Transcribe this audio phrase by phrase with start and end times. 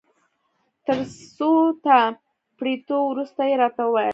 [0.85, 0.99] تر
[1.35, 1.51] څو
[1.85, 1.99] نا
[2.57, 4.09] پړيتو وروسته يې راته وویل.